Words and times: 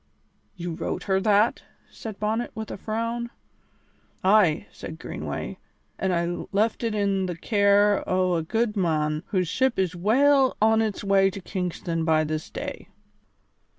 "You 0.55 0.73
wrote 0.73 1.03
her 1.03 1.21
that?" 1.21 1.61
said 1.91 2.19
Bonnet, 2.19 2.49
with 2.55 2.71
a 2.71 2.77
frown. 2.77 3.29
"Ay," 4.23 4.65
said 4.71 4.97
Greenway, 4.97 5.59
"an' 5.99 6.11
I 6.11 6.47
left 6.51 6.83
it 6.83 6.95
in 6.95 7.27
the 7.27 7.37
care 7.37 8.03
o' 8.09 8.33
a 8.33 8.41
good 8.41 8.75
mon, 8.75 9.21
whose 9.27 9.47
ship 9.47 9.77
is 9.77 9.95
weel 9.95 10.57
on 10.59 10.81
its 10.81 11.03
way 11.03 11.29
to 11.29 11.39
Kingston 11.39 12.03
by 12.03 12.23
this 12.23 12.49
day." 12.49 12.87